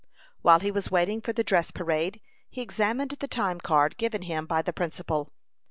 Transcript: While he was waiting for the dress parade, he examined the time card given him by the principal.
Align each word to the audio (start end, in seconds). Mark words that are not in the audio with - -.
While 0.41 0.61
he 0.61 0.71
was 0.71 0.89
waiting 0.89 1.21
for 1.21 1.31
the 1.31 1.43
dress 1.43 1.69
parade, 1.69 2.21
he 2.49 2.63
examined 2.63 3.11
the 3.19 3.27
time 3.27 3.59
card 3.59 3.97
given 3.97 4.23
him 4.23 4.47
by 4.47 4.63
the 4.63 4.73
principal. 4.73 5.31